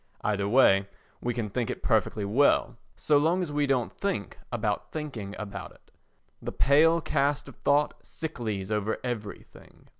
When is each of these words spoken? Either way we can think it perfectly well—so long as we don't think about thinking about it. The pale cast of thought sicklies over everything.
Either 0.21 0.49
way 0.49 0.87
we 1.21 1.31
can 1.31 1.47
think 1.47 1.69
it 1.69 1.83
perfectly 1.83 2.25
well—so 2.25 3.19
long 3.19 3.43
as 3.43 3.51
we 3.51 3.67
don't 3.67 3.95
think 3.99 4.39
about 4.51 4.91
thinking 4.91 5.35
about 5.37 5.71
it. 5.73 5.91
The 6.41 6.51
pale 6.51 7.01
cast 7.01 7.47
of 7.47 7.55
thought 7.57 8.01
sicklies 8.03 8.71
over 8.71 8.97
everything. 9.03 9.89